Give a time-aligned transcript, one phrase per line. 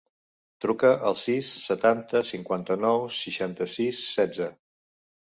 [0.63, 4.49] Truca al sis, setanta, cinquanta-nou, seixanta-sis, setze.